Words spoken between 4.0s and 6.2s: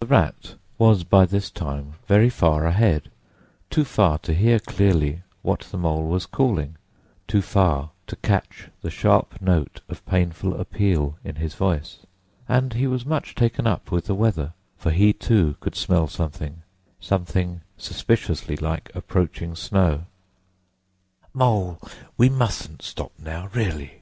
to hear clearly what the Mole